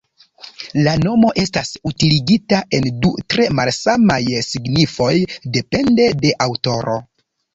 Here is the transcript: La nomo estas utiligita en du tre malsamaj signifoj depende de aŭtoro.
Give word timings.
La 0.85 0.93
nomo 1.01 1.27
estas 1.41 1.67
utiligita 1.89 2.61
en 2.79 2.87
du 3.03 3.11
tre 3.33 3.45
malsamaj 3.59 4.19
signifoj 4.47 5.13
depende 5.59 6.09
de 6.25 6.35
aŭtoro. 6.49 6.99